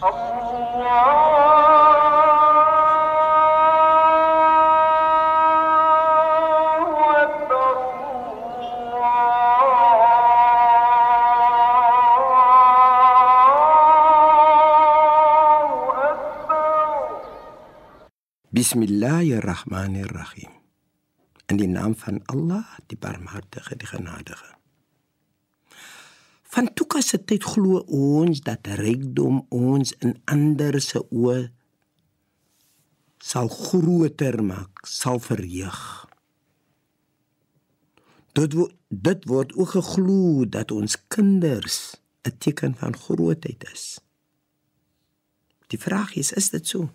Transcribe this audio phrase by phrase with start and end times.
[0.00, 0.12] بسم
[18.82, 20.50] الله الرحمن الرحيم
[21.50, 24.59] أني نام فان الله دي بار مار دخه
[26.50, 31.50] Van toe se tyd glo ons dat rykdom ons in ander se oë
[33.20, 35.80] sal groter maak, sal verheug.
[38.34, 41.94] Dit wo, dit word ook geglo dat ons kinders
[42.26, 44.00] 'n teken van grootheid is.
[45.70, 46.90] Die vraag is, is dit so?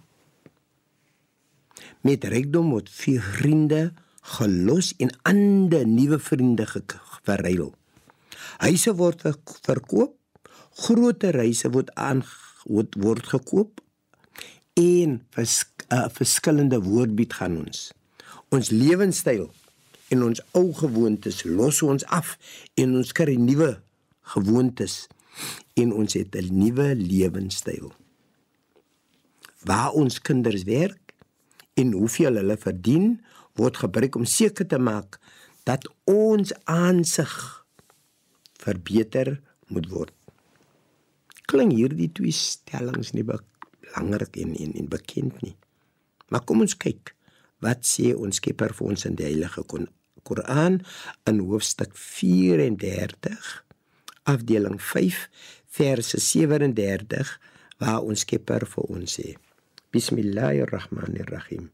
[2.01, 6.65] Met rykdom word vriende gelos en ander nuwe vriende
[7.23, 7.73] verruil.
[8.57, 10.15] Huise word ver- verkoop,
[10.75, 12.23] groter huise word aan
[12.65, 13.81] word, word gekoop
[14.73, 17.91] en vers, uh, verskillende woordbied gaan ons.
[18.51, 19.47] Ons lewenstyl
[20.13, 22.35] en ons ou gewoontes los ons af
[22.75, 23.71] en ons kry nuwe
[24.35, 25.05] gewoontes
[25.79, 27.91] en ons het 'n nuwe lewenstyl.
[29.63, 31.13] Waar ons kinders werk
[31.73, 33.21] en hoeveel hulle verdien
[33.55, 35.19] word gebruik om seker te maak
[35.63, 37.64] dat ons aansig
[38.65, 39.35] verbeter
[39.69, 40.13] moet word.
[41.49, 45.55] Klink hierdie twee stellings nie belangrik en, en en bekend nie.
[46.29, 47.13] Maar kom ons kyk
[47.63, 49.63] wat sê ons Skepper vir ons in die Heilige
[50.25, 50.81] Koran
[51.29, 53.51] in hoofstuk 34
[54.25, 55.19] afdeling 5
[55.77, 57.33] verse 37
[57.81, 59.35] waar ons Skepper vir ons sê
[59.95, 61.69] Bismillahirrahmanirrahim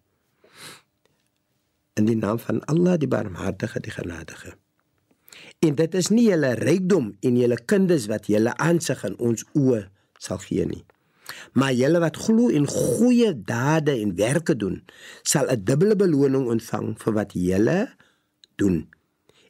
[2.00, 4.58] In die naam van Allah die barmhartige die genadige
[5.60, 9.84] En dit is nie julle rykdom en julle kinders wat julle aansig in ons oë
[10.22, 10.84] sal gee nie.
[11.58, 14.82] Maar julle wat glo en goeie dade en werke doen,
[15.24, 17.80] sal 'n dubbele beloning ontvang vir wat julle
[18.56, 18.88] doen.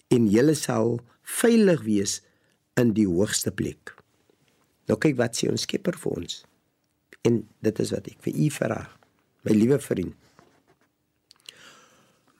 [0.08, 2.22] En julle sal veilig wees
[2.76, 3.96] in die hoogste plek.
[4.88, 6.46] Nou kyk wat sê ons Skepper vir ons.
[7.22, 8.82] En dit is wat ek vir u vra,
[9.44, 10.16] my liewe vriend.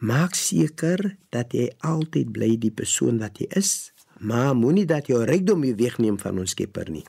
[0.02, 0.98] Maak seker
[1.30, 5.76] dat jy altyd bly die persoon wat jy is, maar moenie dat jou rykdom jou
[5.78, 7.04] wegneem van ons Skepper nie.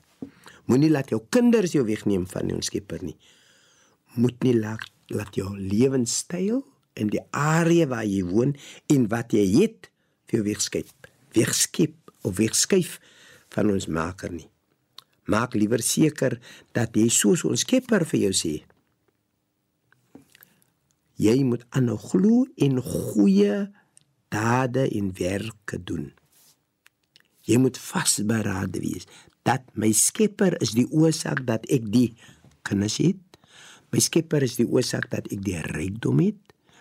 [0.69, 3.17] Moenie laat jou kinders jou wegneem van ons Skepper nie.
[4.21, 6.61] Moet nie laat laat jou lewenstyl
[6.97, 8.53] en die area waar jy woon
[8.93, 9.89] en wat jy het
[10.29, 11.09] vir jou wegskep.
[11.33, 12.99] Wegskep of wegskuif
[13.57, 14.49] van ons Maker nie.
[15.33, 16.37] Maak liewer seker
[16.77, 18.55] dat jy soos ons Skepper vir jou sê,
[21.23, 23.69] Jy moet aanhou glo en goeie
[24.33, 26.09] dade en werke doen.
[27.47, 29.07] Jy moet vasberade wees
[29.47, 32.09] dat my Skepper is die oorsaak dat ek die
[32.67, 33.39] kinders het.
[33.95, 36.41] My Skepper is die oorsaak dat ek die rykdom het.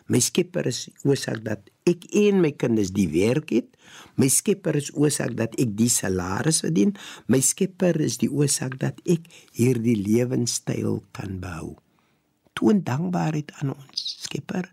[0.09, 3.69] My Skepper is die oorsaak dat ek en my kinders die werk het.
[4.17, 6.95] My Skepper is oorsaak dat ek die salaris verdien.
[7.29, 11.77] My Skepper is die oorsaak dat ek hierdie lewenstyl kan behou
[12.61, 14.69] toon dankbaarheid aan ons Skepper.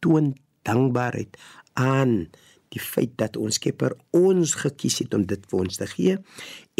[0.00, 0.32] Toon
[0.64, 1.36] dankbaarheid
[1.76, 2.30] aan
[2.72, 6.16] die feit dat ons Skepper ons gekies het om dit vir ons te gee.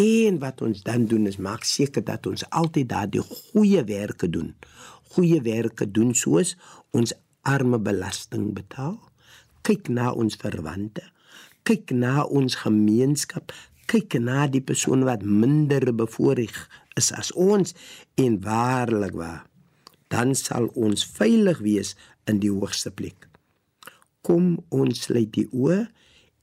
[0.00, 4.54] En wat ons dan doen is maak seker dat ons altyd daardie goeie werke doen.
[5.12, 6.56] Goeie werke doen soos
[6.96, 7.12] ons
[7.44, 8.96] arme belasting betaal.
[9.64, 11.04] Kyk na ons verwante.
[11.68, 13.52] Kyk na ons gemeenskap.
[13.88, 16.56] Kyk na die persoon wat minder bevoorreg
[16.96, 17.76] is as ons
[18.20, 19.47] en waarlik waar
[20.12, 21.94] dan sal ons veilig wees
[22.28, 23.28] in die hoogste plek.
[24.24, 25.86] Kom ons sluit die oë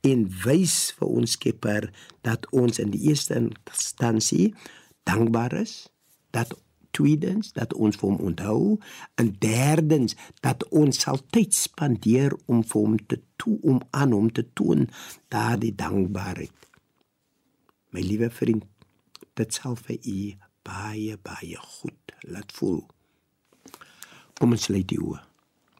[0.05, 1.89] en wys vir ons Skepper
[2.25, 4.53] dat ons in die eerste instansie
[5.05, 5.85] dankbaar is,
[6.33, 6.53] dat
[6.95, 8.77] tweedens dat ons vir hom onthou
[9.19, 10.15] en derdens
[10.45, 14.87] dat ons sal tyd spandeer om vir hom te toe om aan hom te toon
[15.33, 16.55] daardie dankbaarheid.
[17.91, 18.65] My liewe vriend,
[19.35, 20.19] dit sal vir u
[20.65, 22.83] baie baie goed laat voel.
[24.35, 25.21] Kom ons sluit die oë.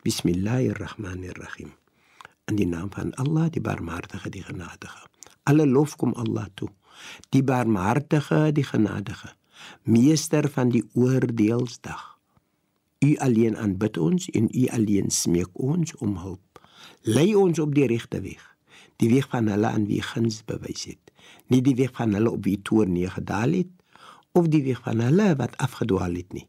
[0.06, 1.74] Bismillahirrahmanirrahim.
[2.48, 5.02] In die naam van Allah, die Barmhartige, die Genadige.
[5.44, 6.70] Alle lof kom Allah toe.
[7.36, 9.34] Die Barmhartige, die Genadige,
[9.84, 12.06] Meester van die oordeelsdag.
[13.04, 16.64] U alleen aanbid ons en u alleen smeek ons om hulp.
[17.04, 18.40] Lei ons op die regte weg,
[19.04, 21.12] die weg van hulle aan wie guns bewys het,
[21.52, 23.72] nie die weg van hulle op wie toorn neergedaal het
[24.32, 26.48] of die weg van hulle wat afgedwaal het nie.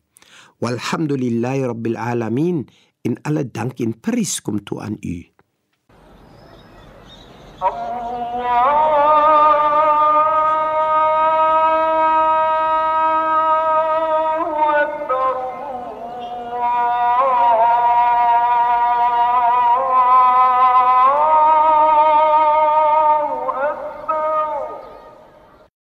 [0.62, 2.70] Walhamdulillahi rabbil alamin
[3.02, 5.18] in alle dank en prys kom toe aan u.
[7.62, 8.85] الله